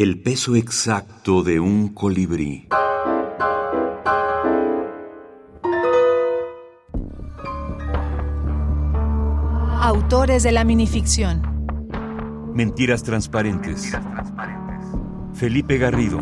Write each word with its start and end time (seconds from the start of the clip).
El 0.00 0.22
peso 0.22 0.54
exacto 0.54 1.42
de 1.42 1.58
un 1.58 1.88
colibrí. 1.88 2.68
Autores 9.80 10.44
de 10.44 10.52
la 10.52 10.62
minificción. 10.62 11.42
Mentiras 12.54 13.02
transparentes. 13.02 13.90
Felipe 15.34 15.78
Garrido. 15.78 16.20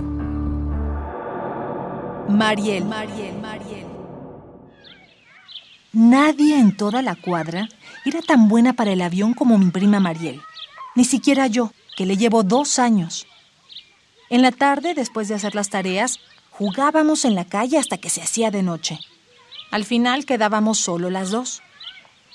Mariel. 2.31 2.87
Mariel. 2.87 3.39
Mariel. 3.43 3.87
Nadie 5.93 6.59
en 6.59 6.75
toda 6.75 7.03
la 7.03 7.15
cuadra 7.15 7.69
era 8.07 8.23
tan 8.23 8.49
buena 8.49 8.73
para 8.73 8.93
el 8.93 9.03
avión 9.03 9.35
como 9.35 9.59
mi 9.59 9.71
prima 9.71 10.01
Mariel. 10.01 10.41
Ni 10.95 11.05
siquiera 11.05 11.47
yo, 11.47 11.73
que 11.95 12.07
le 12.07 12.17
llevo 12.17 12.43
dos 12.43 12.79
años. 12.79 13.27
En 14.29 14.43
la 14.43 14.51
tarde, 14.51 14.95
después 14.95 15.29
de 15.29 15.35
hacer 15.35 15.55
las 15.55 15.71
tareas, 15.71 16.19
jugábamos 16.51 17.25
en 17.25 17.35
la 17.35 17.45
calle 17.45 17.79
hasta 17.79 17.99
que 17.99 18.11
se 18.11 18.23
hacía 18.23 18.51
de 18.51 18.63
noche. 18.63 18.99
Al 19.71 19.85
final 19.85 20.25
quedábamos 20.25 20.79
solo 20.79 21.11
las 21.11 21.31
dos. 21.31 21.63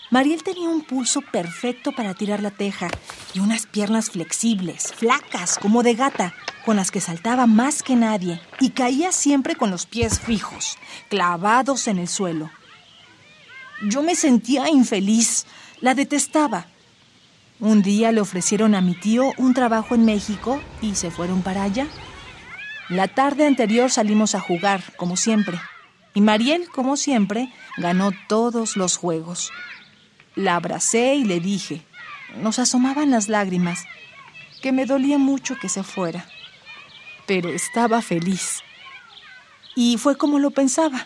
Mariel 0.09 0.44
tenía 0.44 0.70
un 0.70 0.82
pulso 0.82 1.22
perfecto 1.22 1.91
para 1.94 2.13
tirar 2.13 2.41
la 2.41 2.52
teja 2.52 2.90
y 3.34 3.40
unas 3.40 3.66
piernas 3.66 4.09
flexibles, 4.09 4.94
flacas, 4.94 5.58
como 5.58 5.84
de 5.84 5.96
gata, 5.96 6.34
con 6.66 6.76
las 6.76 6.91
que 6.91 7.02
saltaba 7.02 7.48
más 7.48 7.82
que 7.82 7.96
nadie 7.96 8.40
y 8.60 8.71
caía 8.71 9.12
siempre 9.12 9.55
con 9.55 9.71
los 9.71 9.85
pies 9.85 10.20
fijos, 10.20 10.77
clavados 11.10 11.88
en 11.88 11.98
el 11.98 12.08
suelo. 12.08 12.52
Yo 13.84 14.04
me 14.04 14.16
sentía 14.16 14.70
infeliz, 14.70 15.46
la 15.80 15.96
detestaba. 15.96 16.68
Un 17.61 17.83
día 17.83 18.11
le 18.11 18.21
ofrecieron 18.21 18.73
a 18.73 18.81
mi 18.81 18.95
tío 18.95 19.33
un 19.38 19.53
trabajo 19.53 19.93
en 19.93 20.03
México 20.03 20.59
y 20.81 20.95
se 20.95 21.11
fueron 21.11 21.43
para 21.43 21.61
allá. 21.61 21.85
La 22.89 23.07
tarde 23.07 23.45
anterior 23.45 23.91
salimos 23.91 24.34
a 24.34 24.39
jugar, 24.39 24.81
como 24.97 25.15
siempre, 25.15 25.62
y 26.15 26.21
Mariel, 26.21 26.68
como 26.70 26.98
siempre, 26.98 27.53
ganó 27.77 28.13
todos 28.27 28.77
los 28.77 28.98
juegos. 28.98 29.51
La 30.35 30.55
abracé 30.55 31.13
y 31.13 31.23
le 31.23 31.40
dije, 31.40 31.84
nos 32.35 32.57
asomaban 32.57 33.12
las 33.12 33.29
lágrimas, 33.29 33.85
que 34.63 34.71
me 34.71 34.87
dolía 34.87 35.20
mucho 35.20 35.55
que 35.59 35.70
se 35.70 35.84
fuera, 35.84 36.25
pero 37.27 37.49
estaba 37.49 38.01
feliz. 38.01 38.63
Y 39.75 39.99
fue 39.99 40.18
como 40.18 40.40
lo 40.40 40.49
pensaba. 40.49 41.05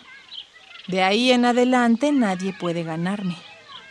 De 0.88 1.02
ahí 1.02 1.32
en 1.32 1.44
adelante 1.44 2.12
nadie 2.12 2.54
puede 2.54 2.82
ganarme. 2.82 3.36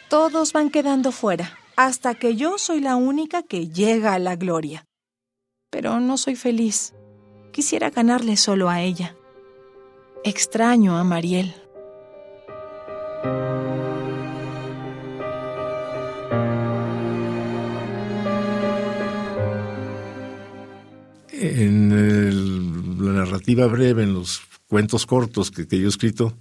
Todos 0.09 0.51
van 0.51 0.71
quedando 0.71 1.11
fuera, 1.11 1.59
hasta 1.75 2.15
que 2.15 2.35
yo 2.35 2.57
soy 2.57 2.79
la 2.81 2.95
única 2.95 3.43
que 3.43 3.67
llega 3.67 4.13
a 4.13 4.19
la 4.19 4.35
gloria. 4.35 4.85
Pero 5.69 5.99
no 5.99 6.17
soy 6.17 6.35
feliz. 6.35 6.93
Quisiera 7.51 7.89
ganarle 7.89 8.37
solo 8.37 8.69
a 8.69 8.81
ella. 8.81 9.15
Extraño 10.23 10.97
a 10.97 11.03
Mariel. 11.03 11.53
En 21.31 23.05
la 23.05 23.11
narrativa 23.11 23.67
breve, 23.67 24.03
en 24.03 24.13
los 24.13 24.41
cuentos 24.67 25.05
cortos 25.05 25.51
que, 25.51 25.65
yo 25.67 25.85
he 25.85 25.89
escrito, 25.89 26.35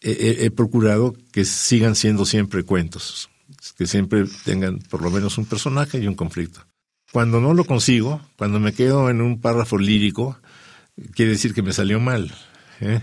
he, 0.00 0.50
procurado 0.50 1.14
que 1.32 1.44
sigan 1.44 1.94
siendo 1.94 2.24
siempre 2.24 2.64
cuentos, 2.64 3.30
que 3.76 3.86
siempre 3.86 4.24
tengan 4.44 4.78
por 4.78 5.02
lo 5.02 5.10
menos 5.10 5.38
un 5.38 5.46
personaje 5.46 5.98
y 5.98 6.06
un 6.06 6.14
conflicto. 6.14 6.60
Cuando 7.12 7.40
no 7.40 7.54
lo 7.54 7.64
consigo, 7.64 8.20
cuando 8.36 8.60
me 8.60 8.72
quedo 8.72 9.10
en 9.10 9.20
un 9.20 9.40
párrafo 9.40 9.78
lírico, 9.78 10.38
quiere 11.14 11.32
decir 11.32 11.54
que 11.54 11.62
me 11.62 11.72
salió 11.72 11.98
mal. 11.98 12.32
¿eh? 12.80 13.00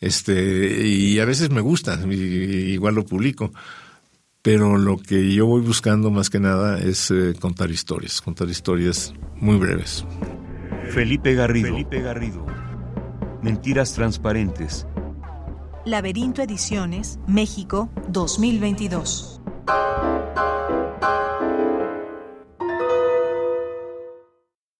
Este, 0.00 0.86
y 0.86 1.18
a 1.20 1.24
veces 1.24 1.50
me 1.50 1.60
gusta, 1.60 1.98
igual 2.06 2.94
lo 2.94 3.06
publico. 3.06 3.52
Pero 4.42 4.76
lo 4.78 4.98
que 4.98 5.34
yo 5.34 5.46
voy 5.46 5.60
buscando 5.62 6.10
más 6.10 6.30
que 6.30 6.38
nada 6.38 6.78
es 6.78 7.10
eh, 7.10 7.34
contar 7.40 7.70
historias, 7.70 8.20
contar 8.20 8.48
historias 8.48 9.12
muy 9.36 9.56
breves. 9.56 10.04
Felipe 10.90 11.34
Garrido. 11.34 11.72
Felipe 11.72 12.00
Garrido. 12.00 12.46
Mentiras 13.42 13.94
transparentes. 13.94 14.86
Laberinto 15.84 16.42
Ediciones, 16.42 17.18
México, 17.26 17.90
2022. 18.08 19.35
Thank 19.66 20.38
you. 20.38 20.55